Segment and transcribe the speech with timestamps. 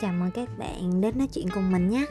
[0.00, 2.06] chào mừng các bạn đến nói chuyện cùng mình nhé.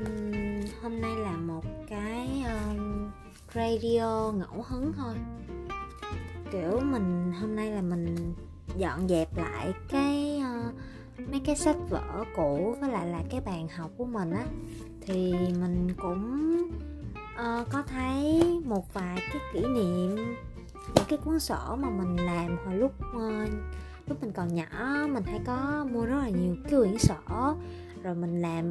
[0.00, 3.10] Uhm, hôm nay là một cái um,
[3.54, 5.14] radio ngẫu hứng thôi.
[6.52, 8.34] Kiểu mình hôm nay là mình
[8.76, 10.74] dọn dẹp lại cái uh,
[11.30, 14.44] mấy cái sách vở cũ với lại là cái bàn học của mình á.
[15.00, 16.56] Thì mình cũng
[17.34, 20.16] uh, có thấy một vài cái kỷ niệm
[20.94, 23.48] những cái cuốn sổ mà mình làm hồi lúc uh,
[24.10, 24.66] lúc mình còn nhỏ
[25.08, 27.56] mình hay có mua rất là nhiều cái quyển sổ.
[28.02, 28.64] Rồi mình làm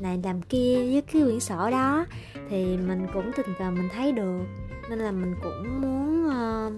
[0.00, 2.06] này làm kia với cái quyển sổ đó.
[2.50, 4.44] Thì mình cũng tình cờ mình thấy được.
[4.90, 6.72] Nên là mình cũng muốn uh,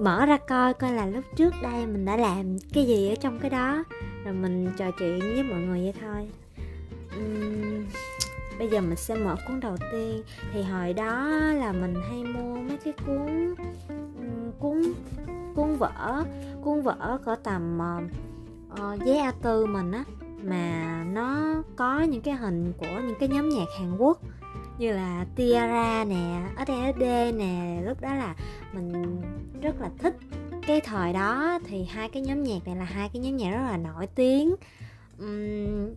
[0.00, 3.38] mở ra coi coi là lúc trước đây mình đã làm cái gì ở trong
[3.38, 3.84] cái đó.
[4.24, 6.28] Rồi mình trò chuyện với mọi người vậy thôi.
[7.18, 7.86] Uhm,
[8.58, 10.22] bây giờ mình sẽ mở cuốn đầu tiên.
[10.52, 13.54] Thì hồi đó là mình hay mua mấy cái cuốn
[14.58, 14.82] cuốn
[15.60, 16.24] cuốn vở
[16.62, 17.78] cuốn vở có tầm
[18.72, 20.04] uh, giấy A4 mình á
[20.42, 24.18] mà nó có những cái hình của những cái nhóm nhạc Hàn Quốc
[24.78, 27.02] như là Tiara nè, SNSD
[27.36, 28.34] nè lúc đó là
[28.72, 29.20] mình
[29.62, 30.16] rất là thích.
[30.66, 33.62] Cái thời đó thì hai cái nhóm nhạc này là hai cái nhóm nhạc rất
[33.62, 34.54] là nổi tiếng.
[35.24, 35.94] Uhm,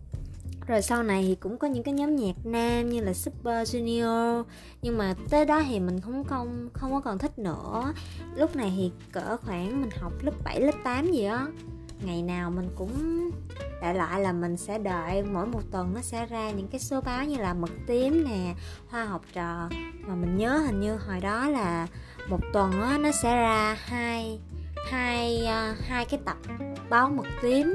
[0.66, 4.44] rồi sau này thì cũng có những cái nhóm nhạc nam như là Super Junior.
[4.82, 7.92] Nhưng mà tới đó thì mình không không không có còn thích nữa.
[8.36, 11.48] Lúc này thì cỡ khoảng mình học lớp 7, lớp 8 gì đó
[12.04, 13.30] ngày nào mình cũng
[13.82, 17.00] đại loại là mình sẽ đợi mỗi một tuần nó sẽ ra những cái số
[17.00, 18.54] báo như là mực tím nè
[18.88, 19.68] hoa học trò.
[20.00, 21.86] Mà mình nhớ hình như hồi đó là
[22.28, 24.40] một tuần đó, nó sẽ ra hai
[24.90, 26.36] hai uh, hai cái tập
[26.90, 27.74] báo mực tím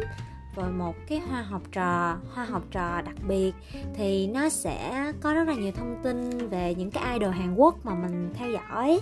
[0.55, 3.51] rồi một cái hoa học trò hoa học trò đặc biệt
[3.93, 7.85] thì nó sẽ có rất là nhiều thông tin về những cái idol Hàn Quốc
[7.85, 8.99] mà mình theo dõi.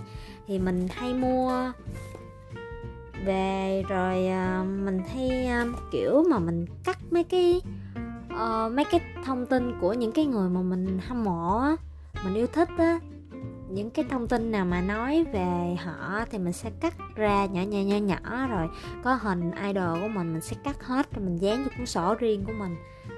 [0.48, 1.72] Thì mình hay mua
[3.26, 7.62] về rồi ờ, mình hay ờ, kiểu mà mình cắt mấy cái
[8.34, 11.76] uh, mấy cái thông tin của những cái người mà mình hâm mộ á
[12.24, 13.00] mình yêu thích á
[13.70, 17.62] những cái thông tin nào mà nói về họ thì mình sẽ cắt ra nhỏ
[17.62, 18.48] nhỏ nhỏ nhỏ.
[18.48, 18.68] Rồi
[19.04, 22.16] có hình idol của mình mình sẽ cắt hết rồi mình dán vô cuốn sổ
[22.20, 22.76] riêng của mình.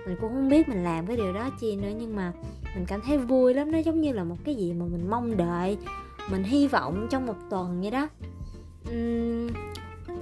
[0.07, 2.33] Mình cũng không biết mình làm cái điều đó chi nữa nhưng mà
[2.75, 3.71] mình cảm thấy vui lắm.
[3.71, 5.77] Nó giống như là một cái gì mà mình mong đợi
[6.31, 8.07] mình hy vọng trong một tuần vậy đó.
[8.89, 9.47] Uhm,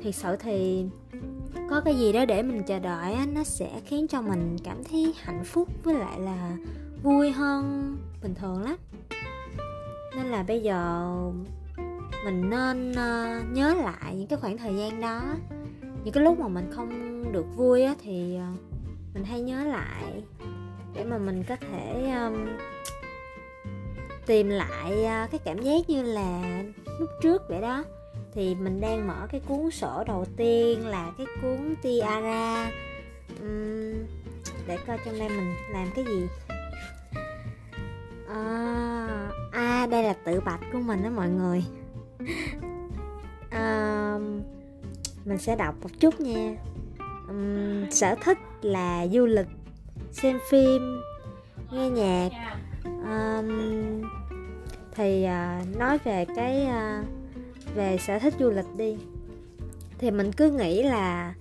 [0.01, 0.85] thiệt sự thì
[1.69, 4.83] có cái gì đó để mình chờ đợi á, nó sẽ khiến cho mình cảm
[4.83, 6.57] thấy hạnh phúc với lại là
[7.03, 8.75] vui hơn bình thường lắm
[10.17, 11.05] nên là bây giờ
[12.25, 15.22] mình nên uh, nhớ lại những cái khoảng thời gian đó.
[16.03, 18.59] Những cái lúc mà mình không được vui á thì uh,
[19.13, 20.23] mình hay nhớ lại
[20.94, 22.47] để mà mình có thể um,
[24.25, 26.63] tìm lại uh, cái cảm giác như là
[27.00, 27.83] lúc trước vậy đó.
[28.33, 32.72] Thì mình đang mở cái cuốn sổ đầu tiên là cái cuốn tiara
[34.67, 36.27] để coi trong đây mình làm cái gì.
[38.29, 39.06] À,
[39.57, 41.63] à đây là tự bạch của mình đó mọi người.
[43.50, 44.18] À,
[45.25, 46.56] mình sẽ đọc một chút nha.
[47.28, 49.47] Um, sở thích là du lịch
[50.12, 51.01] xem phim
[51.72, 52.29] nghe nhạc.
[52.84, 54.01] Um,
[54.95, 57.06] thì uh, nói về cái uh,
[57.75, 58.97] về sở thích du lịch đi.
[59.97, 61.34] Thì mình cứ nghĩ là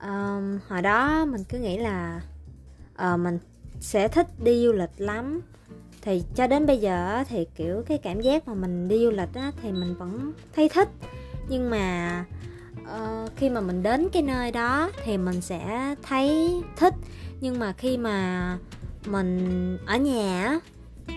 [0.00, 2.20] um, hồi đó mình cứ nghĩ là
[2.94, 3.38] uh, mình
[3.80, 5.40] sẽ thích đi du lịch lắm
[6.04, 9.34] thì cho đến bây giờ thì kiểu cái cảm giác mà mình đi du lịch
[9.34, 10.88] á, thì mình vẫn thấy thích.
[11.48, 12.24] Nhưng mà
[12.82, 16.94] uh, khi mà mình đến cái nơi đó thì mình sẽ thấy thích.
[17.40, 18.58] Nhưng mà khi mà
[19.06, 20.60] mình ở nhà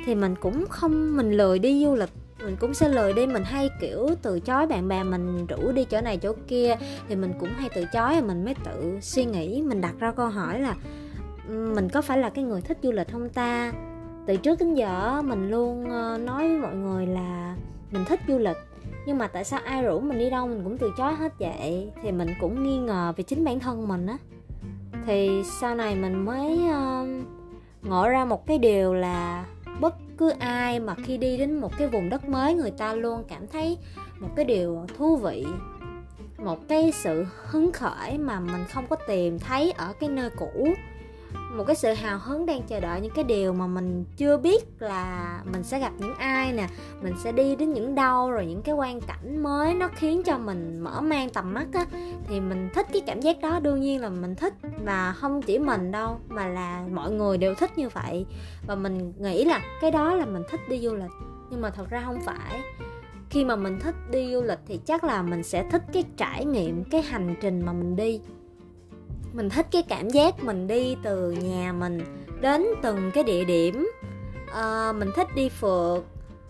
[0.05, 2.11] thì mình cũng không mình lười đi du lịch.
[2.43, 5.85] Mình cũng sẽ lười đi mình hay kiểu từ chối bạn bè mình rủ đi
[5.85, 6.75] chỗ này chỗ kia.
[7.07, 10.11] Thì mình cũng hay từ chối và mình mới tự suy nghĩ mình đặt ra
[10.11, 10.75] câu hỏi là
[11.47, 13.73] ừ, mình có phải là cái người thích du lịch không ta?
[14.27, 17.55] Từ trước đến giờ mình luôn ờ, nói với mọi người là
[17.91, 18.57] mình thích du lịch.
[19.05, 21.91] Nhưng mà tại sao ai rủ mình đi đâu mình cũng từ chối hết vậy?
[22.03, 24.17] Thì mình cũng nghi ngờ về chính bản thân mình á.
[25.05, 27.07] Thì sau này mình mới uh,
[27.81, 29.45] ngộ ra một cái điều là
[29.81, 33.23] bất cứ ai mà khi đi đến một cái vùng đất mới người ta luôn
[33.27, 33.77] cảm thấy
[34.19, 35.45] một cái điều thú vị
[36.37, 40.73] một cái sự hứng khởi mà mình không có tìm thấy ở cái nơi cũ
[41.57, 44.65] một cái sự hào hứng đang chờ đợi những cái điều mà mình chưa biết
[44.79, 46.67] là mình sẽ gặp những ai nè,
[47.01, 50.37] mình sẽ đi đến những đâu, rồi những cái quan cảnh mới nó khiến cho
[50.37, 51.85] mình mở mang tầm mắt á.
[52.27, 54.53] Thì mình thích cái cảm giác đó, đương nhiên là mình thích
[54.85, 58.25] và không chỉ mình đâu, mà là mọi người đều thích như vậy.
[58.67, 61.11] Và mình nghĩ là cái đó là mình thích đi du lịch,
[61.49, 62.61] nhưng mà thật ra không phải.
[63.29, 66.45] Khi mà mình thích đi du lịch thì chắc là mình sẽ thích cái trải
[66.45, 68.21] nghiệm, cái hành trình mà mình đi
[69.33, 73.89] mình thích cái cảm giác mình đi từ nhà mình đến từng cái địa điểm.
[74.53, 76.05] À, mình thích đi phượt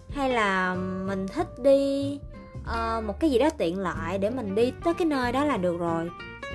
[0.09, 0.75] hay là
[1.07, 2.19] mình thích đi
[2.61, 5.57] uh, một cái gì đó tiện lợi để mình đi tới cái nơi đó là
[5.57, 6.09] được rồi.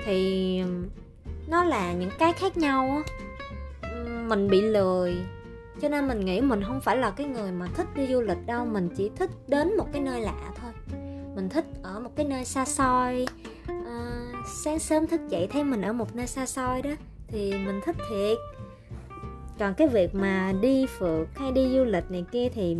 [0.05, 0.61] Thì
[1.47, 3.13] nó là những cái khác nhau á.
[4.27, 5.17] Mình bị lười
[5.81, 8.45] cho nên mình nghĩ mình không phải là cái người mà thích đi du lịch
[8.45, 8.65] đâu.
[8.65, 10.71] Mình chỉ thích đến một cái nơi lạ thôi.
[11.35, 13.27] Mình thích ở một cái nơi xa xôi
[14.45, 16.91] sáng sớm thức dậy thấy mình ở một nơi xa xôi đó
[17.27, 18.37] thì mình thích thiệt.
[19.59, 22.77] Còn cái việc mà đi phượt hay đi du lịch này kia thì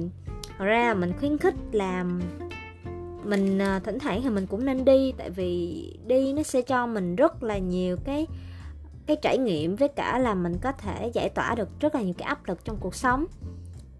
[0.57, 2.21] thật ra là mình khuyến khích làm
[3.23, 6.87] mình à, thỉnh thoảng thì mình cũng nên đi tại vì đi nó sẽ cho
[6.87, 8.27] mình rất là nhiều cái
[9.05, 12.13] cái trải nghiệm với cả là mình có thể giải tỏa được rất là nhiều
[12.17, 13.25] cái áp lực trong cuộc sống.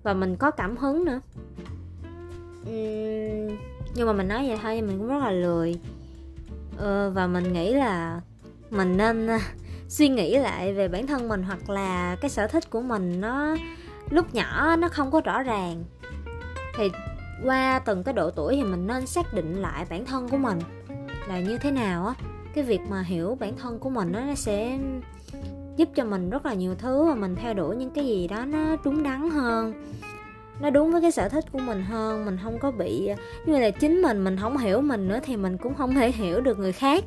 [0.04, 1.19] Và mình có cảm hứng nữa.
[2.62, 3.57] Uhm,
[3.95, 5.75] nhưng mà mình nói vậy thôi mình cũng rất là lười
[6.77, 8.21] ờ, và mình nghĩ là
[8.69, 9.37] mình nên ờ,
[9.87, 13.55] suy nghĩ lại về bản thân mình hoặc là cái sở thích của mình nó
[14.09, 15.83] lúc nhỏ nó không có rõ ràng.
[16.77, 16.91] Thì
[17.43, 20.59] qua từng cái độ tuổi thì mình nên xác định lại bản thân của mình
[21.27, 22.13] là như thế nào á.
[22.53, 24.79] Cái việc mà hiểu bản thân của mình đó, nó sẽ
[25.77, 28.45] giúp cho mình rất là nhiều thứ và mình theo đuổi những cái gì đó
[28.45, 29.73] nó đúng đắn hơn
[30.59, 33.09] nó đúng với cái sở thích của mình hơn, mình không có bị,
[33.45, 36.41] như là chính mình mình không hiểu mình nữa thì mình cũng không thể hiểu
[36.41, 37.03] được người khác.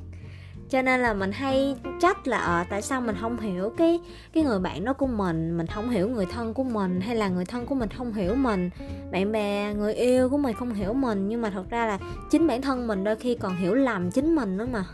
[0.71, 4.01] Cho nên là mình hay trách là ờ tại sao mình không hiểu cái
[4.33, 7.29] cái người bạn đó của mình mình không hiểu người thân của mình, hay là
[7.29, 8.71] người thân của mình không hiểu mình.
[9.13, 11.99] Bạn bè, người yêu của mình không hiểu mình, nhưng mà thật ra là
[12.31, 14.85] chính bản thân mình đôi khi còn hiểu lầm chính mình nữa mà.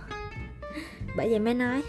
[1.16, 1.82] Bởi vậy mới nói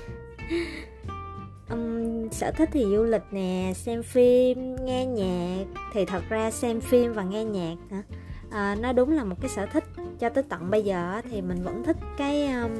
[1.69, 5.65] um, sở thích thì du lịch nè xem phim nghe nhạc.
[5.93, 8.03] Thì thật ra xem phim và nghe nhạc hả?
[8.51, 9.83] À, nó đúng là một cái sở thích
[10.19, 12.71] cho tới tận bây giờ thì mình vẫn thích cái um,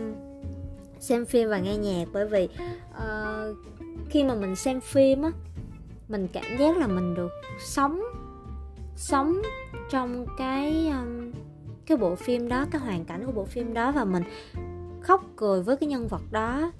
[1.00, 2.07] xem phim và nghe nhạc.
[2.13, 2.50] Bởi vì
[2.89, 3.57] uh,
[4.09, 5.31] khi mà mình xem phim á
[6.09, 8.01] mình cảm giác là mình được sống
[8.95, 9.41] sống
[9.89, 11.31] trong cái um,
[11.86, 13.91] cái bộ phim đó cái hoàn cảnh của bộ phim đó.
[13.91, 14.24] Và mình
[15.01, 16.71] khóc cười với cái nhân vật đó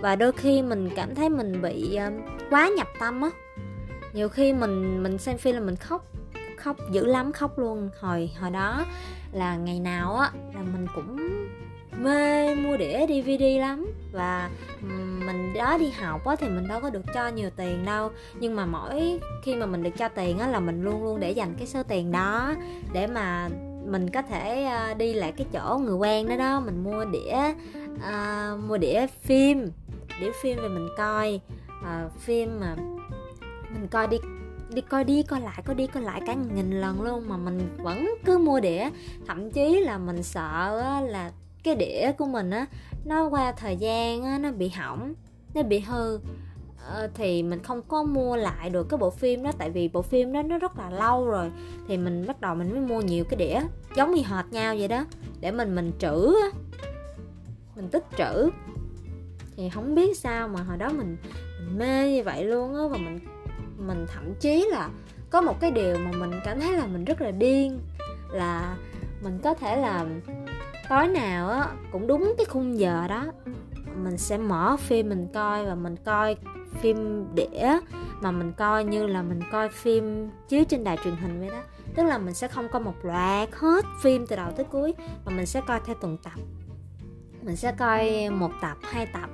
[0.00, 2.10] và đôi khi mình cảm thấy mình bị ờ,
[2.50, 3.30] quá nhập tâm á.
[4.12, 6.06] Nhiều khi mình mình xem phim là mình khóc
[6.56, 7.90] khóc dữ lắm khóc luôn.
[8.00, 8.84] Hồi hồi đó
[9.32, 11.16] là ngày nào á là mình cũng
[11.98, 13.86] mê mua đĩa DVD lắm.
[14.12, 14.50] Và
[15.26, 18.10] mình đó đi học á thì mình đâu có được cho nhiều tiền đâu.
[18.40, 21.30] Nhưng mà mỗi khi mà mình được cho tiền á là mình luôn luôn để
[21.30, 22.54] dành cái số tiền đó
[22.92, 23.48] để mà
[23.86, 27.36] mình có thể ờ, đi lại cái chỗ người quen đó đó mình mua đĩa
[27.94, 29.70] uh, mua đĩa phim
[30.20, 31.40] đĩa phim về mình coi.
[31.84, 32.76] À, phim mà
[33.70, 34.18] mình coi đi
[34.74, 37.60] đi coi đi coi lại coi đi coi lại cả nghìn lần luôn mà mình
[37.82, 38.90] vẫn cứ mua đĩa.
[39.26, 41.32] Thậm chí là mình sợ là
[41.62, 42.66] cái đĩa của mình á
[43.04, 45.14] nó qua thời gian á, nó bị hỏng
[45.54, 46.18] nó bị hư.
[46.86, 50.02] Ờ, thì mình không có mua lại được cái bộ phim đó tại vì bộ
[50.02, 51.50] phim đó nó rất là lâu rồi
[51.88, 53.60] thì mình bắt đầu mình mới mua nhiều cái đĩa
[53.96, 55.04] giống như hệt nhau vậy đó.
[55.40, 56.58] Để mình mình trữ á
[57.76, 58.50] mình tích trữ
[59.56, 61.16] thì không biết sao mà hồi đó mình,
[61.58, 63.18] mình mê như vậy luôn á và mình
[63.78, 64.90] mình thậm chí là
[65.30, 67.80] có một cái điều mà mình cảm thấy là mình rất là điên
[68.30, 68.76] là
[69.22, 70.06] mình có thể là
[70.88, 73.26] tối nào á cũng đúng cái khung giờ đó
[73.96, 76.36] mình sẽ mở phim mình coi và mình coi
[76.80, 77.78] phim đĩa
[78.20, 81.62] mà mình coi như là mình coi phim chiếu trên đài truyền hình vậy đó.
[81.94, 85.32] Tức là mình sẽ không coi một loạt hết phim từ đầu tới cuối mà
[85.36, 86.38] mình sẽ coi theo tuần tập.
[87.42, 89.30] Mình sẽ coi một tập hai tập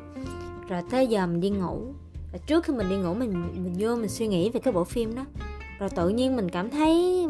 [0.70, 1.92] rồi tới giờ mình đi ngủ.
[2.32, 4.84] Và trước khi mình đi ngủ, mình mình vô mình suy nghĩ về cái bộ
[4.84, 5.24] phim đó.
[5.78, 7.26] Rồi tự nhiên mình cảm thấy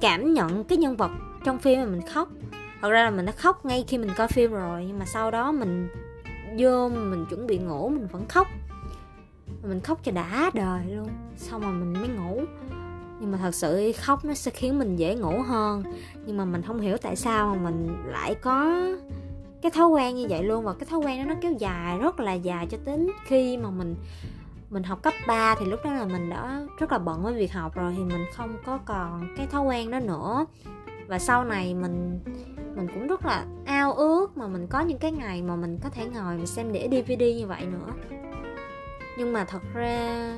[0.00, 1.10] cảm nhận cái nhân vật
[1.44, 2.28] trong phim mà mình khóc.
[2.80, 5.30] Thật ra là mình đã khóc ngay khi mình coi phim rồi, nhưng mà sau
[5.30, 5.88] đó mình
[6.58, 8.46] vô mình chuẩn bị ngủ, mình vẫn khóc.
[9.62, 12.42] Mình khóc cho đã đời luôn, xong rồi mình mới ngủ.
[13.20, 15.82] Nhưng mà thật sự khóc nó sẽ khiến mình dễ ngủ hơn.
[16.26, 18.86] Nhưng mà mình không hiểu tại sao mà mình lại có
[19.62, 22.20] cái thói quen như vậy luôn và cái thói quen đó nó kéo dài, rất
[22.20, 23.96] là dài cho đến khi mà mình
[24.70, 27.52] mình học cấp 3 thì lúc đó là mình đã rất là bận với việc
[27.52, 30.46] học rồi thì mình không có còn cái thói quen đó nữa.
[31.06, 32.20] Và sau này mình
[32.76, 35.88] mình cũng rất là ao ước mà mình có những cái ngày mà mình có
[35.88, 37.92] thể ngồi mình xem đĩa DVD như vậy nữa.
[39.18, 40.30] Nhưng mà thật ra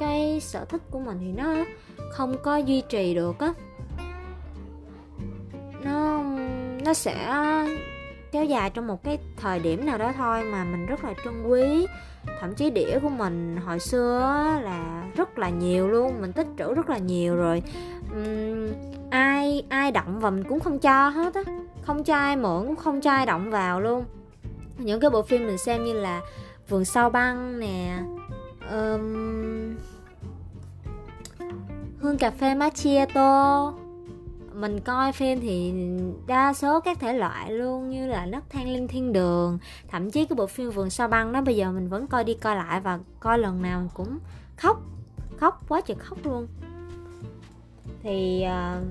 [0.00, 1.54] cái sở thích của mình thì nó
[2.12, 3.54] không có duy trì được á.
[5.84, 6.22] Nó
[6.84, 7.32] nó sẽ
[8.36, 11.42] kéo dài trong một cái thời điểm nào đó thôi mà mình rất là trân
[11.42, 11.86] quý.
[12.40, 14.20] Thậm chí đĩa của mình hồi xưa
[14.62, 17.62] là rất là nhiều luôn mình tích trữ rất là nhiều rồi.
[18.16, 18.72] Uhm,
[19.10, 21.42] ai ai động vào mình cũng không cho hết á.
[21.82, 24.04] Không cho ai mượn cũng không cho ai động vào luôn.
[24.78, 26.20] Những cái bộ phim mình xem như là
[26.68, 27.98] vườn sao băng nè
[28.70, 29.76] um,
[32.00, 33.72] hương cà phê macchiato
[34.56, 35.72] mình coi phim thì
[36.26, 39.58] đa số các thể loại luôn như là nấc thang linh thiên đường
[39.88, 42.34] thậm chí cái bộ phim vườn sao băng đó bây giờ mình vẫn coi đi
[42.34, 44.18] coi lại và coi lần nào cũng
[44.56, 44.82] khóc
[45.36, 46.46] khóc quá trời khóc luôn.
[48.02, 48.84] Thì uh,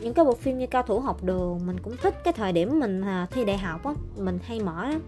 [0.00, 2.80] những cái bộ phim như cao thủ học đường mình cũng thích cái thời điểm
[2.80, 5.00] mình uh, thi đại học á mình hay mở lắm.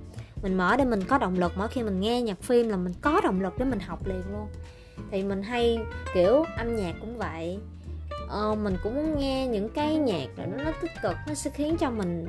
[0.42, 2.92] Mình mở để mình có động lực mỗi khi mình nghe nhạc phim là mình
[3.00, 4.46] có động lực để mình học liền luôn.
[5.10, 5.78] Thì mình hay
[6.14, 7.58] kiểu âm nhạc cũng vậy
[8.52, 11.50] uh, mình cũng muốn nghe những cái nhạc rồi nó, nó tích cực nó sẽ
[11.50, 12.26] khiến cho mình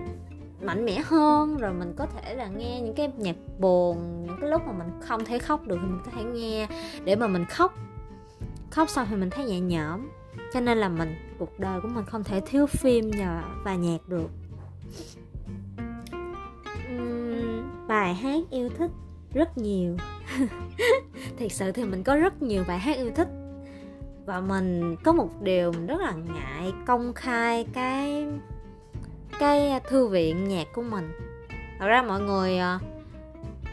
[0.62, 4.50] mạnh mẽ hơn rồi mình có thể là nghe những cái nhạc buồn những cái
[4.50, 6.68] lúc mà mình không thể khóc được thì mình có thể nghe
[7.04, 7.74] để mà mình khóc.
[8.72, 10.10] Khóc xong thì mình thấy nhẹ nhõm.
[10.54, 13.98] Cho nên là mình cuộc đời của mình không thể thiếu phim và, và nhạc
[14.08, 14.30] được.
[16.96, 18.92] Uhm, bài hát yêu thích
[19.34, 19.98] rất nhiều.
[21.40, 23.28] Thật sự thì mình có rất nhiều bài hát yêu thích
[24.30, 28.28] và mình có một điều mình rất là ngại công khai cái
[29.40, 31.12] cái thư viện nhạc của mình.
[31.80, 32.80] Thật ra mọi người ờ,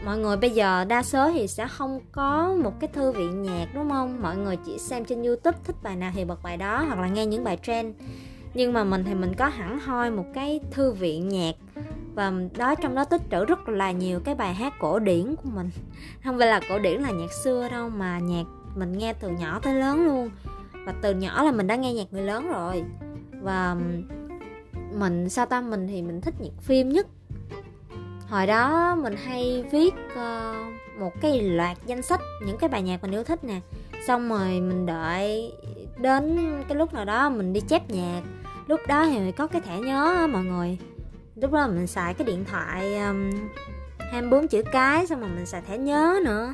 [0.05, 3.67] mọi người bây giờ đa số thì sẽ không có một cái thư viện nhạc,
[3.73, 4.21] đúng không?
[4.21, 7.07] Mọi người chỉ xem trên youtube thích bài nào thì bật bài đó hoặc là
[7.07, 7.95] nghe những bài trend.
[8.53, 11.55] Nhưng mà mình thì mình có hẳn hoi một cái thư viện nhạc
[12.15, 15.49] và đó, trong đó tích trữ rất là nhiều cái bài hát cổ điển của
[15.55, 15.69] mình.
[16.23, 18.43] Không phải là cổ điển là nhạc xưa đâu mà nhạc
[18.77, 20.29] mình nghe từ nhỏ tới lớn luôn.
[20.85, 22.83] Và từ nhỏ là mình đã nghe nhạc người lớn rồi.
[23.41, 23.75] Và
[24.93, 27.07] mình sao ta mình thì mình thích nhạc phim nhất.
[28.27, 33.01] Hồi đó mình hay viết uh, một cái loạt danh sách những cái bài nhạc
[33.01, 33.59] mình yêu thích nè.
[34.07, 35.53] Xong rồi mình đợi
[35.97, 38.21] đến cái lúc nào đó mình đi chép nhạc.
[38.67, 40.77] Lúc đó thì có cái thẻ nhớ mọi người.
[41.35, 43.31] Lúc đó mình xài cái điện thoại um,
[44.11, 46.53] 24 chữ cái xong rồi mình xài thẻ nhớ nữa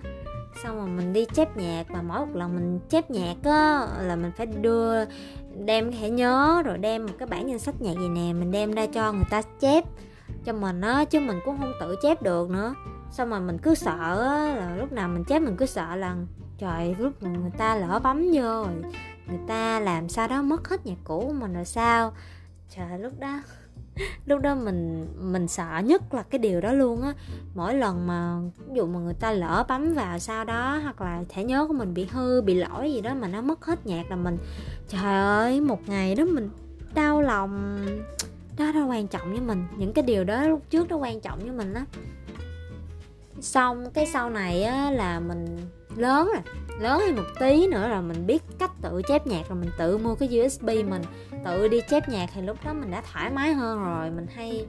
[0.63, 4.15] xong rồi mình đi chép nhạc và mỗi một lần mình chép nhạc á, là
[4.15, 5.05] mình phải đưa,
[5.65, 8.71] đem thẻ nhớ, rồi đem một cái bản danh sách nhạc gì nè, mình đem
[8.71, 9.83] ra cho người ta chép
[10.45, 12.73] cho mình á, chứ mình cũng không tự chép được nữa.
[13.11, 16.15] Xong rồi mình cứ sợ á, là lúc nào mình chép mình cứ sợ là,
[16.57, 18.73] trời, lúc người ta lỡ bấm vô rồi
[19.27, 22.13] người ta làm sao đó mất hết nhạc cũ của mình rồi sao?
[22.69, 23.41] Trời, lúc đó
[24.25, 27.13] lúc đó mình mình sợ nhất là cái điều đó luôn á.
[27.55, 31.23] Mỗi lần mà ví dụ mà người ta lỡ bấm vào sau đó, hoặc là
[31.29, 34.09] thẻ nhớ của mình bị hư, bị lỗi gì đó mà nó mất hết nhạc
[34.09, 34.37] là mình,
[34.89, 36.49] trời ơi, một ngày đó mình
[36.93, 37.85] đau lòng.
[38.57, 39.65] Đó đó quan trọng với mình.
[39.77, 41.85] Những cái điều đó lúc trước nó quan trọng với mình á.
[43.41, 45.57] Xong, cái sau này á là mình
[45.95, 46.43] lớn rồi
[46.79, 49.97] lớn hơn một tí nữa rồi mình biết cách tự chép nhạc rồi mình tự
[49.97, 51.01] mua cái USB mình.
[51.45, 54.65] Tự đi chép nhạc thì lúc đó mình đã thoải mái hơn rồi mình hay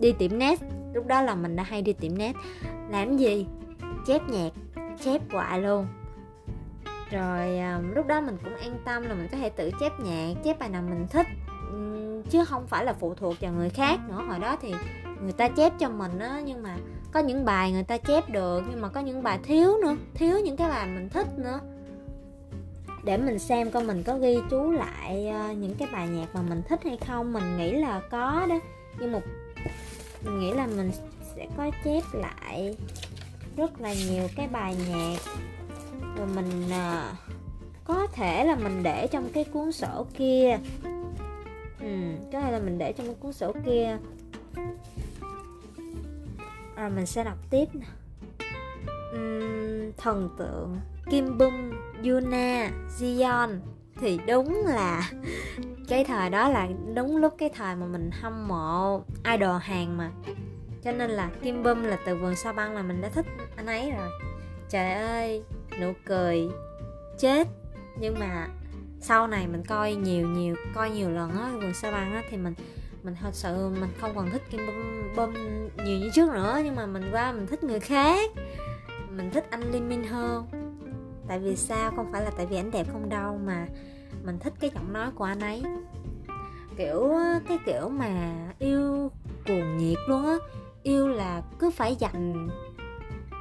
[0.00, 0.58] đi tiệm net.
[0.94, 2.32] Lúc đó là mình đã hay đi tiệm net.
[2.90, 3.46] Làm gì?
[4.06, 4.50] Chép nhạc
[5.04, 5.86] chép quại luôn.
[7.10, 10.34] Rồi um, lúc đó mình cũng an tâm là mình có thể tự chép nhạc
[10.44, 11.26] chép bài nào mình thích.
[11.72, 14.24] Um, chứ không phải là phụ thuộc vào người khác nữa.
[14.28, 14.74] Hồi đó thì
[15.22, 16.76] người ta chép cho mình á nhưng mà
[17.12, 20.38] có những bài người ta chép được nhưng mà có những bài thiếu nữa thiếu
[20.44, 21.60] những cái bài mình thích nữa.
[23.04, 26.42] Để mình xem coi mình có ghi chú lại ờ, những cái bài nhạc mà
[26.42, 27.32] mình thích hay không.
[27.32, 28.58] Mình nghĩ là có đó
[29.00, 29.22] nhưng một
[30.24, 30.90] mình nghĩ là mình
[31.36, 32.76] sẽ có chép lại
[33.56, 35.18] rất là nhiều cái bài nhạc.
[36.16, 37.12] Rồi mình ờ,
[37.84, 40.58] có thể là mình để trong cái cuốn sổ kia.
[41.80, 41.88] Ừ,
[42.32, 43.98] có thể là mình để trong cái cuốn sổ kia
[46.78, 47.86] rồi mình sẽ đọc tiếp nè.
[49.14, 50.80] Uhm, thần tượng
[51.10, 51.72] Kim Bum,
[52.04, 53.58] Yuna, Zion.
[54.00, 55.10] Thì đúng là
[55.88, 60.10] cái thời đó là đúng lúc cái thời mà mình hâm mộ idol hàng mà.
[60.84, 63.66] Cho nên là Kim Bum là từ vườn sao băng là mình đã thích anh
[63.66, 64.08] ấy rồi.
[64.68, 65.42] Trời ơi
[65.80, 66.48] nụ cười
[67.18, 67.48] chết.
[68.00, 68.48] Nhưng mà
[69.00, 72.36] sau này mình coi nhiều nhiều coi nhiều lần á vườn sao băng á thì
[72.36, 72.54] mình
[73.02, 75.34] mình thật sự mình không còn thích kim bum, bum
[75.84, 78.30] nhiều như trước nữa nhưng mà mình qua mình thích người khác.
[79.10, 80.46] Mình thích anh Liên Minh hơn.
[81.28, 81.92] Tại vì sao?
[81.96, 83.66] Không phải là tại vì anh đẹp không đâu mà
[84.24, 85.62] mình thích cái giọng nói của anh ấy.
[86.76, 87.12] Kiểu
[87.48, 89.10] cái kiểu mà yêu
[89.46, 90.36] cuồng nhiệt luôn á.
[90.82, 92.48] Yêu là cứ phải dành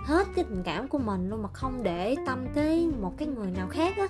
[0.06, 3.52] hết cái tình cảm của mình luôn mà không để tâm tới một cái người
[3.52, 4.08] nào khác á.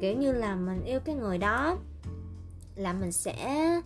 [0.00, 1.76] Kiểu như là mình yêu cái người đó
[2.76, 3.80] là mình sẽ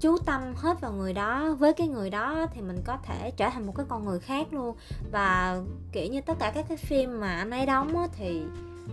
[0.00, 3.50] chú tâm hết vào người đó với cái người đó thì mình có thể trở
[3.50, 4.76] thành một cái con người khác luôn.
[5.12, 5.60] Và
[5.92, 8.42] kiểu như tất cả các cái phim mà anh ấy đóng á, thì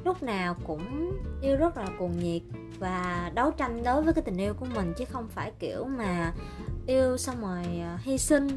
[0.06, 2.42] lúc nào cũng yêu rất là cuồng nhiệt
[2.80, 6.34] và đấu tranh đối với cái tình yêu của mình chứ không phải kiểu mà
[6.88, 8.48] yêu xong rồi à, hy sinh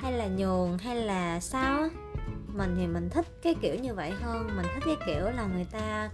[0.00, 1.88] hay là nhường hay là sao á.
[2.46, 4.50] Mình thì mình thích cái kiểu như vậy hơn.
[4.56, 6.10] Mình thích cái kiểu là người ta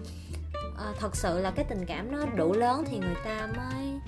[0.59, 4.01] uh, thật sự là cái tình cảm nó đủ lớn thì người ta mới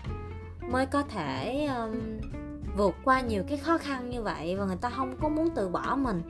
[0.71, 2.21] mới có thể um,
[2.77, 5.69] vượt qua nhiều cái khó khăn như vậy và người ta không có muốn từ
[5.69, 6.23] bỏ mình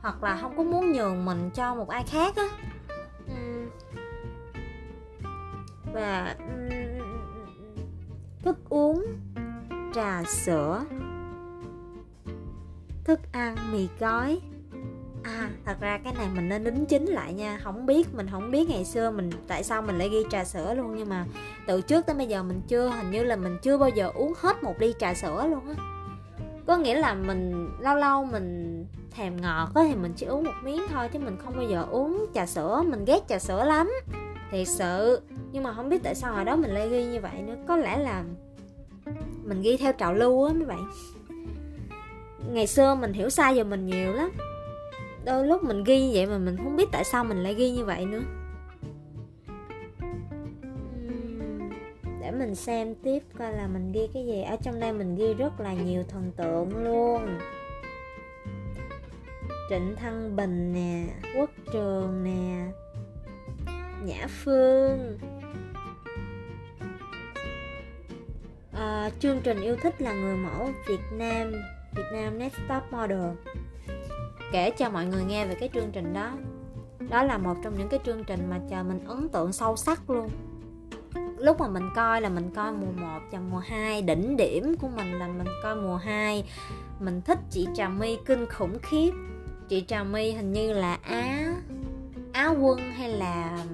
[0.00, 2.48] hoặc là không có muốn nhường mình cho một ai khác á.
[5.92, 6.36] Và
[8.42, 9.06] thức uống
[9.94, 10.84] trà sữa
[13.04, 14.40] thức ăn mì gói
[15.22, 17.60] à thật ra cái này mình nên đính chính lại nha.
[17.62, 20.74] Không biết, mình không biết ngày xưa mình, tại sao mình lại ghi trà sữa
[20.74, 21.26] luôn, nhưng mà
[21.66, 24.32] từ trước tới bây giờ mình chưa, hình như là mình chưa bao giờ uống
[24.40, 25.74] hết một ly trà sữa luôn á.
[26.66, 30.52] Có nghĩa là mình, lâu lâu mình thèm ngọt á thì mình chỉ uống một
[30.62, 32.82] miếng thôi chứ mình không bao giờ uống trà sữa.
[32.86, 33.92] Mình ghét trà sữa lắm,
[34.50, 35.20] thiệt sự.
[35.52, 37.54] Nhưng mà không biết tại sao hồi đó mình lại ghi như vậy nữa.
[37.68, 38.24] Có lẽ là
[39.44, 40.90] mình ghi theo trào lưu á mấy bạn.
[42.52, 44.30] Ngày xưa mình hiểu sai giờ mình nhiều lắm
[45.24, 47.70] đôi lúc mình ghi như vậy mà mình không biết tại sao mình lại ghi
[47.70, 48.22] như vậy nữa.
[52.20, 54.42] Để mình xem tiếp coi là mình ghi cái gì.
[54.42, 57.38] Ở trong đây mình ghi rất là nhiều thần tượng luôn.
[59.70, 61.04] Trịnh thăng bình nè
[61.36, 62.66] quốc trường nè
[64.04, 65.18] nhã phương.
[68.72, 71.52] À, chương trình yêu thích là người mẫu việt nam
[71.94, 73.28] việt nam next top model
[74.52, 76.32] kể cho mọi người nghe về cái chương trình đó.
[77.10, 80.10] Đó là một trong những cái chương trình mà chờ mình ấn tượng sâu sắc
[80.10, 80.28] luôn.
[81.38, 84.88] Lúc mà mình coi là mình coi mùa 1 và mùa 2 đỉnh điểm của
[84.96, 86.44] mình là mình coi mùa 2
[87.00, 89.10] mình thích chị Trà My kinh khủng khiếp.
[89.68, 91.54] Chị Trà My hình như là Á
[92.32, 93.64] Á quân hay là,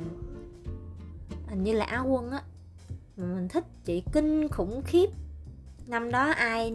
[1.47, 2.43] hình như là Á quân á.
[3.17, 5.11] Mình thích chị kinh khủng khiếp.
[5.87, 6.75] Năm đó ai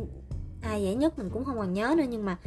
[0.64, 2.38] ai dễ nhất mình cũng không còn nhớ nữa, nhưng mà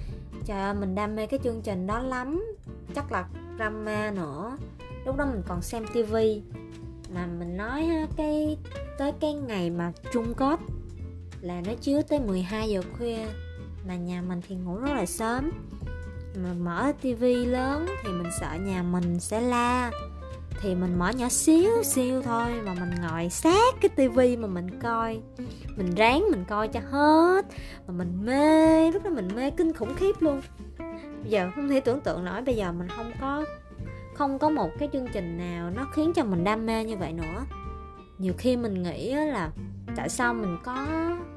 [0.44, 2.54] trời ơi, mình đam mê cái chương trình đó lắm.
[2.94, 4.56] Chắc là drama nữa.
[5.06, 6.42] Lúc đó mình còn xem tivi
[7.14, 8.58] mà mình nói cái,
[8.98, 10.60] tới cái ngày mà trung kết
[11.40, 13.18] là nó chiếu tới 12 giờ khuya,
[13.88, 15.50] mà nhà mình thì ngủ rất là sớm.
[16.42, 19.90] Mà mở tivi lớn thì mình sợ nhà mình sẽ la
[20.60, 24.80] thì mình mở nhỏ xíu xíu thôi mà mình ngồi sát cái tivi mà mình
[24.82, 25.20] coi.
[25.76, 27.46] Mình ráng mình coi cho hết.
[27.86, 30.40] Mà mình mê, lúc đó mình mê kinh khủng khiếp luôn.
[31.22, 33.44] Bây giờ không thể tưởng tượng nổi, bây giờ mình không có
[34.14, 37.12] không có một cái chương trình nào nó khiến cho mình đam mê như vậy
[37.12, 37.44] nữa.
[38.18, 39.50] Nhiều khi mình nghĩ là
[39.96, 40.86] tại sao mình có,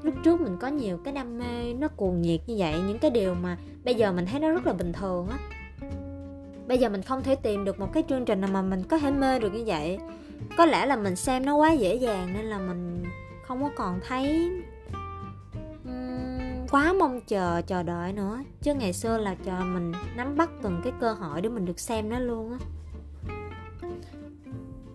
[0.02, 2.74] lúc trước mình có nhiều cái đam mê nó cuồng nhiệt như vậy.
[2.86, 5.38] Những cái điều mà bây giờ mình thấy nó rất là bình thường á
[6.70, 8.98] bây giờ mình không thể tìm được một cái chương trình nào mà mình có
[8.98, 9.98] thể mê được như vậy.
[10.56, 13.04] Có lẽ là mình xem nó quá dễ dàng nên là mình
[13.42, 14.50] không có còn thấy
[15.84, 18.38] um, quá mong chờ chờ đợi nữa.
[18.62, 21.80] Chứ ngày xưa là chờ mình nắm bắt từng cái cơ hội để mình được
[21.80, 22.58] xem nó luôn á.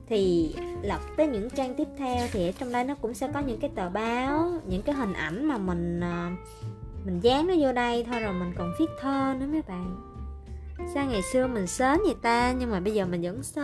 [0.08, 3.40] Thì lật tới những trang tiếp theo thì ở trong đây nó cũng sẽ có
[3.40, 6.30] những cái tờ báo những cái hình ảnh mà mình ờ,
[7.06, 10.15] mình dán nó vô đây thôi rồi mình còn viết thơ nữa mấy bạn
[10.94, 12.52] sao ngày xưa mình sến vậy ta?
[12.52, 13.64] Nhưng mà bây giờ mình vẫn sến.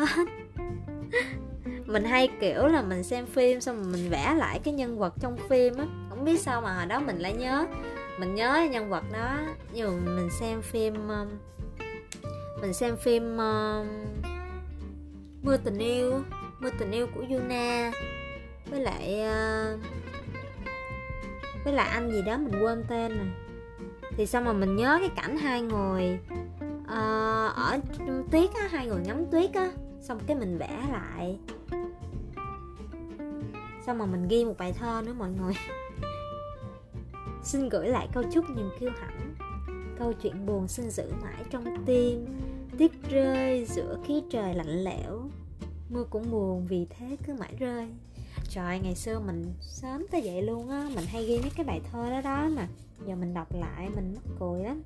[1.86, 5.14] Mình hay kiểu là mình xem phim xong rồi mình vẽ lại cái nhân vật
[5.20, 5.86] trong phim á.
[6.10, 7.66] Không biết sao mà hồi đó mình lại nhớ.
[8.20, 9.38] Mình nhớ nhân vật đó.
[9.74, 11.28] Nhưng mà mình xem phim um,
[12.62, 13.38] mình xem phim
[15.42, 16.22] mưa tình yêu
[16.60, 17.92] mưa tình yêu của Yuna.
[18.70, 19.80] Với lại uh,
[21.64, 23.28] với lại anh gì đó mình quên tên rồi.
[24.18, 26.20] Thì sao mà mình nhớ cái cảnh hai người?
[26.92, 27.80] Ờ, ở
[28.32, 31.40] tuyết á, hai người ngắm tuyết á, xong cái mình vẽ lại.
[33.86, 35.54] Xong mà mình ghi một bài thơ nữa mọi người.
[37.44, 39.36] Xin gửi lại câu chúc niềm kiêu hãnh.
[40.00, 42.26] Câu chuyện buồn xin giữ mãi trong tim.
[42.78, 45.30] Tuyết rơi giữa khí trời lạnh lẽo.
[45.90, 47.88] Mưa cũng buồn vì thế cứ mãi rơi.
[48.50, 51.82] Trời, ngày xưa mình sớm tới vậy luôn á, mình hay ghi mấy cái bài
[51.92, 52.68] thơ đó đó mà.
[53.08, 54.82] Giờ mình đọc lại mình mắc cười lắm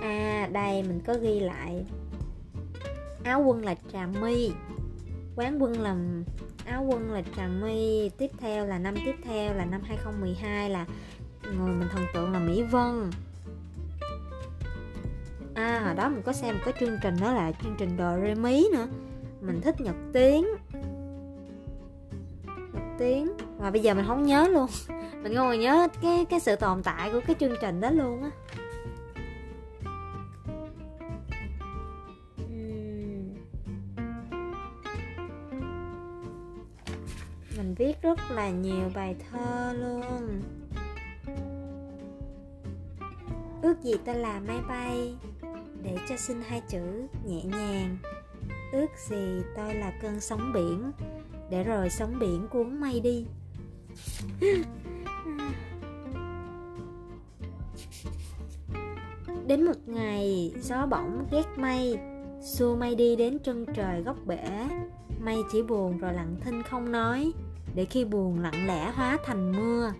[0.00, 1.84] à đây, mình có ghi lại.
[3.24, 4.50] Áo quân là trà my
[5.36, 5.96] quán quân là
[6.66, 10.86] áo quân là trà my tiếp theo là năm tiếp theo là năm 2012 là
[11.42, 13.10] người mình thần tượng là mỹ vân.
[15.54, 18.16] À hồi đó mình có xem một cái chương trình đó là chương trình đồ
[18.22, 18.86] rê mí nữa.
[19.40, 20.46] Mình thích nhật tiến.
[22.72, 23.32] Nhật tiến.
[23.60, 24.66] Mà bây giờ mình không nhớ luôn.
[25.22, 28.30] Mình ngồi nhớ cái cái sự tồn tại của cái chương trình đó luôn á.
[38.08, 40.42] Rất là nhiều bài thơ luôn.
[43.62, 45.14] Ước gì tôi là máy bay
[45.82, 47.96] để cho xin hai chữ nhẹ nhàng.
[48.72, 50.92] Ước gì tôi là cơn sóng biển
[51.50, 53.26] để rồi sóng biển cuốn mây đi.
[59.46, 61.98] Đến một ngày, gió bỗng ghét mây,
[62.42, 64.68] xua mây đi đến chân trời góc bể.
[65.20, 67.32] Mây chỉ buồn rồi lặng thinh không nói
[67.74, 69.92] để khi buồn lặng lẽ hóa thành mưa.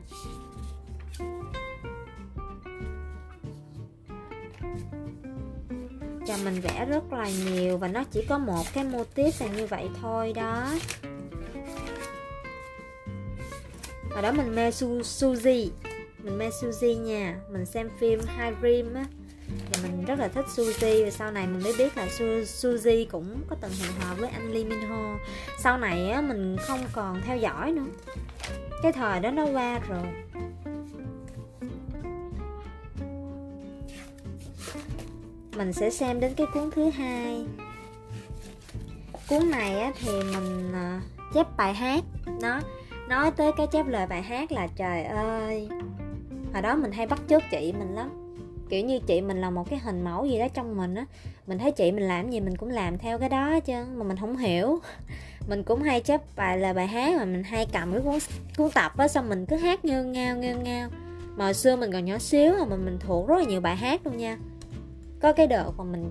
[6.27, 9.47] Và mình vẽ rất là nhiều và nó chỉ có một cái mô tiếp là
[9.47, 10.75] như vậy thôi đó.
[14.11, 15.71] Ở đó mình mê su, Suzy.
[16.23, 17.41] Mình mê Suzy nha.
[17.51, 19.05] Mình xem phim High Dream á.
[19.49, 23.07] Thì mình rất là thích Suzy và sau này mình mới biết là Su Suzy
[23.11, 25.17] cũng có từng hẹn hò với anh Lee Min Ho.
[25.59, 27.87] Sau này á mình không còn theo dõi nữa.
[28.83, 30.07] Cái thời đó nó qua rồi.
[35.57, 37.45] Mình sẽ xem đến cái cuốn thứ hai.
[39.29, 41.01] Cuốn này á, thì mình à,
[41.35, 42.05] chép bài hát.
[42.41, 42.61] Nó
[43.09, 45.69] nói tới cái chép lời bài hát là trời ơi.
[46.53, 48.18] Hồi đó mình hay bắt chước chị mình lắm
[48.69, 51.07] kiểu như chị mình là một cái hình mẫu gì đó trong mình á.
[51.47, 54.17] Mình thấy chị mình làm gì mình cũng làm theo cái đó chứ mà mình
[54.17, 54.79] không hiểu.
[55.49, 58.19] Mình cũng hay chép bài là bài hát mà mình hay cầm cái cuốn
[58.57, 60.89] cuốn tập á, xong mình cứ hát nghêu ngao nghêu ngao.
[61.37, 64.01] Mà hồi xưa mình còn nhỏ xíu mà mình thuộc rất là nhiều bài hát
[64.05, 64.39] luôn nha.
[65.21, 66.11] Có cái đợt mà mình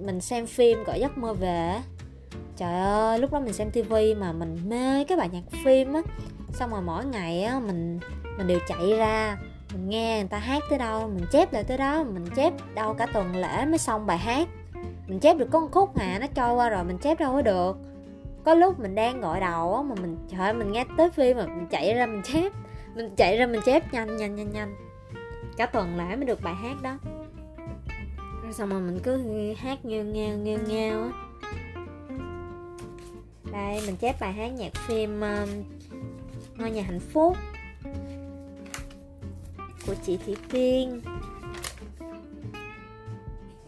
[0.00, 1.80] mình xem phim gọi giấc mơ về
[2.58, 6.02] trời ơi, lúc đó mình xem tivi mà mình mê cái bài nhạc phim á.
[6.52, 8.00] Xong rồi mỗi ngày á, mình
[8.38, 9.36] mình đều chạy ra
[9.72, 12.94] mình nghe người ta hát tới đâu mình chép lại tới đó mình chép đâu
[12.94, 14.48] cả tuần lễ mới xong bài hát.
[15.06, 17.42] Mình chép được có một khúc mà nó trôi qua rồi mình chép đâu có
[17.42, 17.76] được.
[18.44, 21.36] Có lúc mình đang gọi đầu á mà mình trời ơi, mình nghe tới phim
[21.36, 22.52] mà mình chạy ra mình chép.
[22.94, 24.74] Mình chạy ra mình chép nhanh nhanh nhanh nhanh.
[25.56, 26.98] Cả tuần lễ mới được bài hát đó.
[28.52, 29.22] Xong rồi mình cứ
[29.58, 31.08] hát nghêu nghêu nghêu nghêu á.
[33.52, 35.48] Đây mình chép bài hát nhạc phim uh,
[36.58, 37.36] ngôi nhà hạnh phúc
[39.88, 41.00] của chị Thủy Tiên.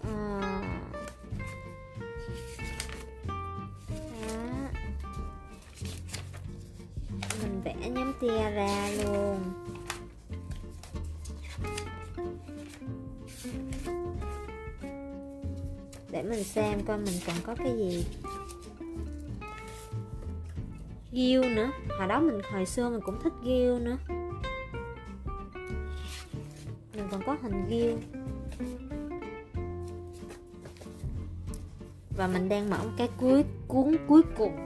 [0.03, 0.71] À.
[7.43, 9.39] mình vẽ nhóm tia ra luôn.
[16.11, 18.07] Để mình xem coi mình còn có cái gì.
[21.13, 21.71] Ghiêu nữa.
[21.99, 23.97] Hồi đó mình, hồi xưa mình cũng thích ghiêu nữa.
[27.43, 27.97] Hình ghiêu
[32.21, 34.65] và mình đang mở một cái cuối cuốn cuối cùng.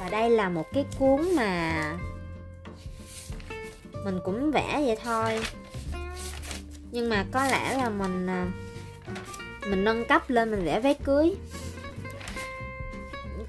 [0.00, 1.98] Và đây là một cái cuốn mà
[4.04, 5.40] mình cũng vẽ vậy thôi.
[6.92, 8.46] Nhưng mà có lẽ là mình à,
[9.70, 11.36] mình nâng cấp lên, mình vẽ váy cưới.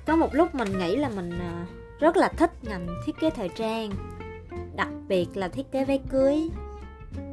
[0.06, 1.65] Có một lúc mình nghĩ là mình à,
[1.99, 3.91] rất là thích ngành thiết kế thời trang.
[4.75, 6.49] Đặc biệt là thiết kế váy cưới.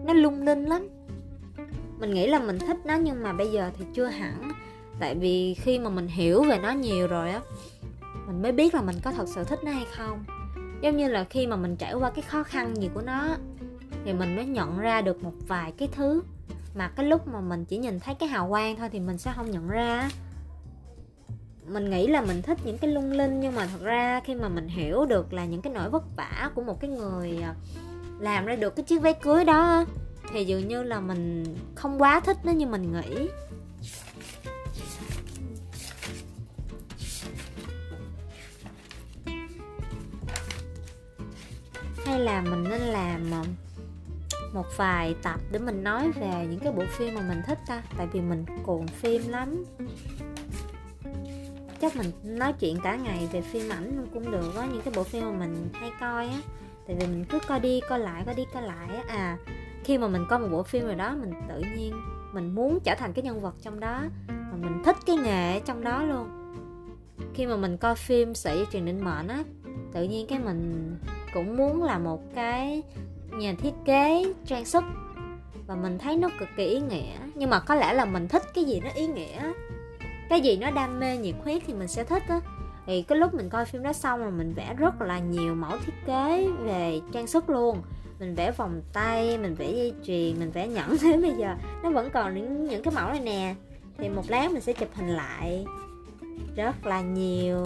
[0.04, 0.88] Nó lung linh lắm
[2.04, 4.52] mình nghĩ là mình thích nó nhưng mà bây giờ thì chưa hẳn.
[4.98, 7.40] Tại vì khi mà mình hiểu về nó nhiều rồi á,
[8.26, 10.24] mình mới biết là mình có thật sự thích nó hay không.
[10.80, 13.36] Giống như là khi mà mình trải qua cái khó khăn gì của nó
[14.04, 16.22] thì mình mới nhận ra được một vài cái thứ
[16.74, 19.32] mà cái lúc mà mình chỉ nhìn thấy cái hào quang thôi thì mình sẽ
[19.36, 20.10] không nhận ra
[21.66, 24.48] mình nghĩ là mình thích những cái lung linh nhưng mà thật ra khi mà
[24.48, 27.54] mình hiểu được là những cái nỗi vất vả của một cái người à,
[28.20, 29.84] làm ra được cái chiếc váy cưới đó
[30.30, 33.28] thì dường như là mình không quá thích nó như mình nghĩ.
[42.06, 43.44] Hay là mình nên làm ờ,
[44.52, 47.82] một vài tập để mình nói về những cái bộ phim mà mình thích ta?
[47.96, 49.64] Tại vì mình cuồng phim lắm.
[51.80, 55.04] Chắc mình nói chuyện cả ngày về phim ảnh cũng được á, những cái bộ
[55.04, 56.38] phim mà mình hay coi á.
[56.86, 59.02] Tại vì mình cứ coi đi coi lại, coi đi coi lại á.
[59.08, 59.38] À
[59.84, 61.94] khi mà mình coi một bộ phim rồi đó, mình tự nhiên
[62.32, 65.84] mình muốn trở thành cái nhân vật trong đó, mà mình thích cái nghề trong
[65.84, 66.28] đó luôn.
[67.34, 69.44] Khi mà mình coi phim sĩ truyền định mệnh á,
[69.92, 70.90] tự nhiên cái mình
[71.34, 72.82] cũng muốn là một cái
[73.30, 74.84] nhà thiết kế trang sức,
[75.66, 77.12] và mình thấy nó cực kỳ ý nghĩa.
[77.34, 79.52] Nhưng mà có lẽ là mình thích cái gì nó ý nghĩa,
[80.28, 82.40] cái gì nó đam mê, nhiệt huyết thì mình sẽ thích á.
[82.86, 85.76] Thì cái lúc mình coi phim đó xong rồi mình vẽ rất là nhiều mẫu
[85.86, 87.82] thiết kế về trang sức luôn
[88.18, 90.96] mình vẽ vòng tay, mình vẽ dây chuyền, mình vẽ nhẫn.
[91.00, 93.54] Thế bây giờ nó vẫn còn những những cái mẫu này nè.
[93.98, 95.66] Thì một lát mình sẽ chụp hình lại.
[96.56, 97.64] Rất là nhiều.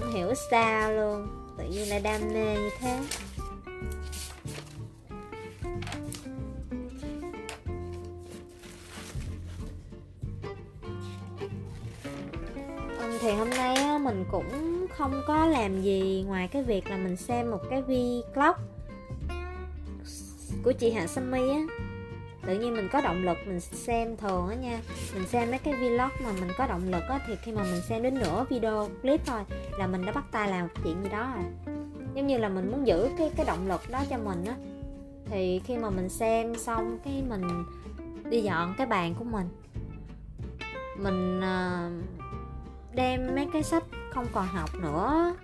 [0.00, 1.26] Không hiểu sao luôn.
[1.58, 2.98] Tự nhiên là đam mê như thế.
[12.98, 17.16] Vâng, thì hôm nay mình cũng không có làm gì ngoài cái việc là mình
[17.16, 18.73] xem một cái vlog
[20.64, 21.60] của chị Hạ Sammy á.
[22.46, 24.80] Tự nhiên mình có động lực mình xem thường á nha.
[25.14, 27.82] Mình xem mấy cái vlog mà mình có động lực á, thì khi mà mình
[27.88, 29.40] xem đến nửa video clip thôi
[29.78, 31.74] là mình đã bắt tay làm chuyện gì đó rồi.
[32.14, 34.54] Giống như là mình muốn giữ cái cái động lực đó cho mình á.
[35.30, 37.64] Thì khi mà mình xem xong cái mình
[38.30, 39.48] đi dọn cái bàn của mình
[40.96, 41.90] mình ờ,
[42.94, 45.34] đem mấy cái sách không còn học nữa,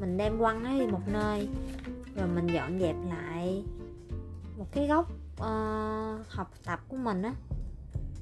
[0.00, 1.48] mình đem quăng nó đi một nơi,
[2.16, 3.64] rồi mình dọn dẹp lại
[4.62, 7.32] một cái góc uh, học tập của mình á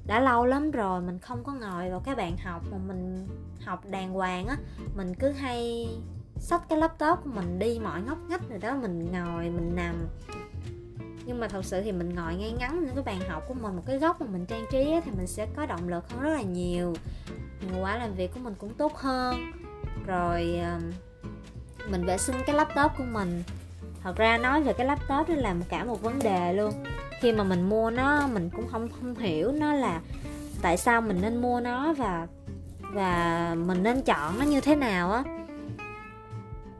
[0.05, 3.27] đã lâu lắm rồi mình không có ngồi vào cái bàn học mà mình
[3.65, 4.57] học đàng hoàng á.
[4.95, 5.87] Mình cứ hay
[6.37, 9.95] xách cái laptop của mình đi mọi ngóc ngách rồi đó mình ngồi mình nằm.
[11.25, 13.75] Nhưng mà thật sự thì mình ngồi ngay ngắn những cái bàn học của mình
[13.75, 16.21] một cái góc mà mình trang trí á, thì mình sẽ có động lực hơn
[16.21, 16.93] rất là nhiều.
[17.59, 19.51] Hiệu quả làm việc của mình cũng tốt hơn.
[20.05, 20.79] Rồi ờ,
[21.89, 23.43] mình vệ sinh cái laptop của mình
[24.03, 26.71] thật ra nói về cái laptop nó là cả một vấn đề luôn.
[27.21, 30.01] Khi mà mình mua nó mình cũng không không hiểu nó là
[30.61, 32.27] tại sao mình nên mua nó và
[32.81, 35.23] và mình nên chọn nó như thế nào á.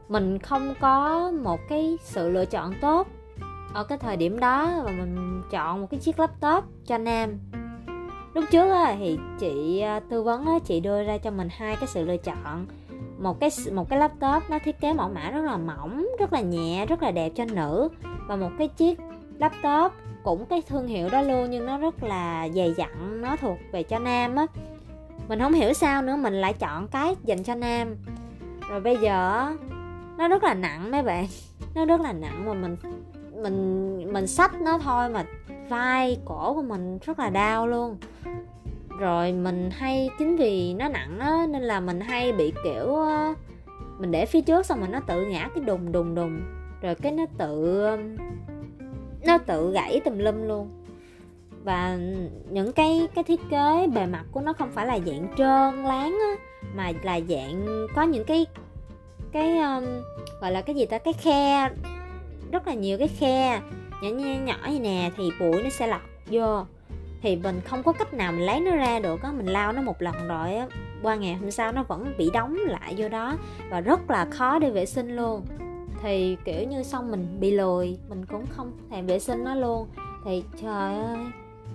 [0.10, 3.08] Mình không có một cái sự lựa chọn tốt
[3.74, 7.40] ở cái thời điểm đó và mình chọn một cái chiếc laptop cho nam
[8.34, 11.76] lúc trước á, thì chị à, tư vấn á, chị đưa ra cho mình hai
[11.76, 12.66] cái sự lựa chọn
[13.22, 16.42] một cái một cái laptop nó thiết kế mẫu mã rất là mỏng, rất là
[16.42, 17.90] nhẹ, rất là đẹp cho nữ.
[18.28, 19.00] Và một cái chiếc
[19.40, 23.58] laptop cũng cái thương hiệu đó luôn, nhưng nó rất là dày dặn, nó thuộc
[23.72, 24.46] về cho nam á.
[25.28, 27.96] Mình không hiểu sao nữa, mình lại chọn cái dành cho nam.
[28.70, 29.48] Rồi bây giờ
[30.18, 31.26] nó rất là nặng mấy bạn.
[31.76, 32.76] Nó rất là nặng mà mình
[33.36, 35.26] mình mình xách nó thôi mà
[35.70, 37.98] vai cổ của mình rất là đau luôn
[39.02, 42.98] rồi mình hay chính vì nó nặng á nên là mình hay bị kiểu
[44.00, 46.42] mình để phía trước xong rồi nó tự ngã cái đùng đùng đùng.
[46.82, 47.88] Rồi cái nó tự
[49.26, 50.70] nó tự gãy tùm lum luôn.
[51.64, 51.98] Và
[52.50, 56.18] những cái cái thiết kế bề mặt của nó không phải là dạng trơn láng
[56.20, 56.36] á
[56.76, 58.46] mà là dạng có những cái
[59.32, 59.86] cái um,
[60.42, 60.98] gọi là cái gì ta?
[60.98, 61.70] Cái khe
[62.52, 63.62] rất là nhiều cái khe
[64.02, 66.66] nhỏ nhỏ, nhỏ như nè thì bụi nó sẽ lọt vô
[67.22, 69.82] thì mình không có cách nào mình lấy nó ra được á, mình lau nó
[69.82, 70.68] một lần rồi á,
[71.02, 73.38] qua ngày hôm sau nó vẫn bị đóng lại vô đó
[73.70, 75.46] và rất là khó để vệ sinh luôn.
[76.02, 79.88] Thì, kiểu như, xong mình bị lười, mình cũng không thèm vệ sinh nó luôn.
[80.26, 81.18] Thì trời ơi,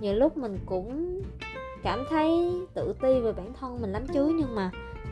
[0.01, 1.21] nhiều lúc mình cũng
[1.83, 4.71] cảm thấy tự ti về bản thân mình lắm chứ, nhưng mà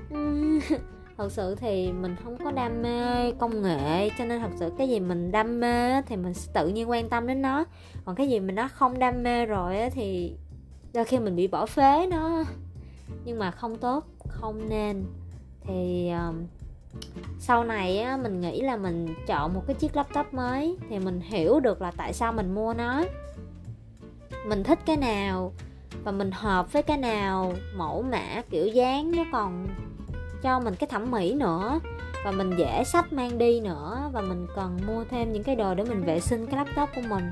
[1.18, 4.90] thật sự thì mình không có đam mê công nghệ cho nên thật sự cái
[4.90, 7.66] gì mình đam mê thì mình sẽ tự nhiên quan tâm đến nó.
[8.06, 10.36] Còn cái gì mình nó không đam mê rồi thì
[10.94, 12.44] đôi khi mình bị bỏ phế nó.
[13.26, 15.06] Nhưng mà không tốt không nên.
[15.68, 16.46] Thì um,
[17.40, 21.22] sau này á, mình nghĩ là mình chọn một cái chiếc laptop mới thì mình
[21.22, 23.04] hiểu được là tại sao mình mua nó.
[24.48, 25.54] Mình thích cái nào
[26.04, 29.68] và mình hợp với cái nào mẫu mã kiểu dáng nó còn
[30.46, 31.80] cho mình cái thẩm mỹ nữa,
[32.26, 35.74] và mình dễ sách mang đi nữa, và mình cần mua thêm những cái đồ
[35.74, 37.32] để mình vệ sinh cái laptop của mình.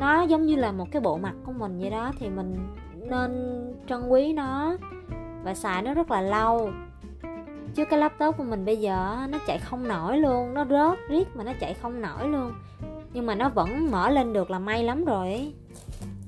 [0.00, 3.62] Nó giống như là một cái bộ mặt của mình vậy đó, thì mình nên
[3.88, 4.76] trân quý nó
[5.44, 6.70] và xài nó rất là lâu.
[7.74, 11.36] Chứ cái laptop của mình bây giờ nó chạy không nổi luôn, nó rớt riết
[11.36, 12.52] mà nó chạy không nổi luôn.
[13.12, 15.54] Nhưng mà nó vẫn mở lên được là may lắm rồi ấy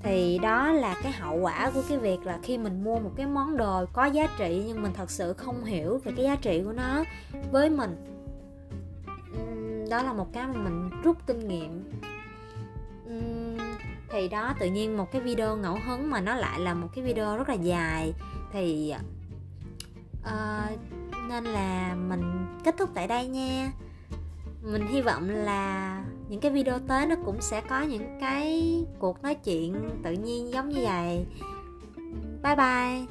[0.05, 3.27] thì đó là cái hậu quả của cái việc là khi mình mua một cái
[3.27, 6.63] món đồ có giá trị nhưng mình thật sự không hiểu về cái giá trị
[6.65, 7.05] của nó
[7.53, 7.97] với mình.
[9.91, 11.91] Đó là một cái mà mình rút kinh nghiệm.
[14.11, 17.05] Thì đó tự nhiên một cái video ngẫu hứng mà nó lại là một cái
[17.05, 18.15] video rất là dài.
[18.53, 18.95] Thì
[20.21, 20.79] uh,
[21.29, 23.73] nên là mình kết thúc tại đây nha
[24.65, 29.23] mình hy vọng là những cái video tới nó cũng sẽ có những cái cuộc
[29.23, 31.27] nói chuyện tự nhiên giống như vậy.
[32.43, 33.07] Bye bye.